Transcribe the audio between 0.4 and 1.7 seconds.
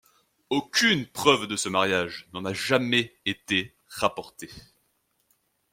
Aucune preuve de ce